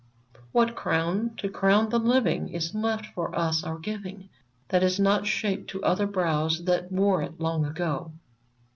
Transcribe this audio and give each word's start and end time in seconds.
What 0.51 0.75
crown 0.75 1.35
to 1.37 1.47
crown 1.47 1.89
the 1.89 1.99
living 1.99 2.47
Is 2.49 2.73
left 2.73 3.05
us 3.05 3.11
for 3.13 3.35
our 3.35 3.77
giving, 3.77 4.29
That 4.69 4.81
is 4.81 4.99
not 4.99 5.27
shaped 5.27 5.69
to 5.69 5.83
other 5.83 6.07
brows 6.07 6.63
That 6.65 6.91
wore 6.91 7.21
it 7.21 7.39
long 7.39 7.65
ago 7.65 8.11